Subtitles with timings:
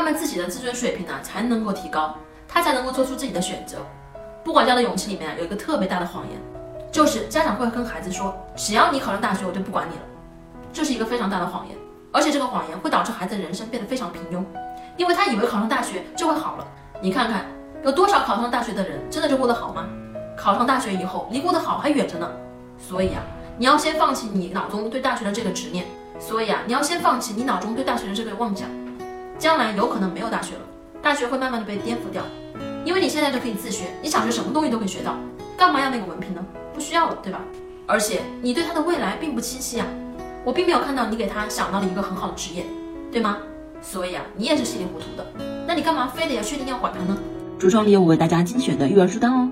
[0.00, 2.16] 他们自己的自尊水平呢才能够提高，
[2.48, 3.76] 他才能够做出自己的选择。
[4.42, 6.40] 不管教的勇气里面有一个特别大的谎言，
[6.90, 10.02] 就是家长会跟孩子说，只要你考上大学，我就不管你了。
[10.72, 11.76] 这是一个非常大的谎言，
[12.12, 14.42] 而且这个谎言会导致孩子的人生变得非常平庸，
[14.96, 16.66] 因为他以为考上大学就会好了。
[17.02, 17.44] 你看看
[17.84, 19.86] 有多少考上大学的人真的就过得好吗？
[20.34, 22.26] 考上大学以后离过得好还远着呢。
[22.78, 23.20] 所以啊，
[23.58, 25.84] 你要先放弃你脑中对大学的这个执念。
[26.18, 28.66] 所以啊，你要先放弃你脑中对大学的这个妄想，
[29.40, 30.60] 将来有可能没有大学了，
[31.00, 32.22] 大学会慢慢的被颠覆掉，
[32.84, 35.16] 因为你现在就可以自学，你想学什么东西都可以学到，
[35.56, 36.44] 干嘛要那个文凭呢？
[36.74, 37.40] 不需要了，对吧？
[37.86, 39.86] 而且你对他的未来并不清晰啊，
[40.44, 42.66] 我并没有看到你给他想到了一个很好的职业，
[43.10, 43.38] 对吗？
[43.80, 45.26] 所以啊，你也是稀里糊涂的，
[45.66, 47.18] 那你干嘛非得要确定要管他呢？
[47.58, 49.50] 橱窗里有我为大家精选的育儿书单哦。